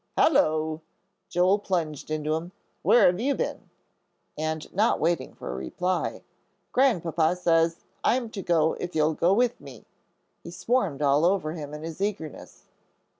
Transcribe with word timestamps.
"Halloo!" 0.17 0.79
Joel 1.29 1.59
plunged 1.59 2.09
into 2.09 2.33
him; 2.33 2.53
"where've 2.81 3.19
you 3.19 3.35
been?" 3.35 3.69
And, 4.35 4.73
not 4.73 4.99
waiting 4.99 5.35
for 5.35 5.51
a 5.51 5.55
reply, 5.55 6.23
"Grandpapa 6.71 7.35
says 7.35 7.81
I'm 8.03 8.31
to 8.31 8.41
go 8.41 8.73
if 8.79 8.95
you'll 8.95 9.13
go 9.13 9.31
with 9.35 9.61
me," 9.61 9.85
he 10.43 10.49
swarmed 10.49 11.03
all 11.03 11.23
over 11.23 11.51
him 11.53 11.71
in 11.71 11.83
his 11.83 12.01
eagerness. 12.01 12.63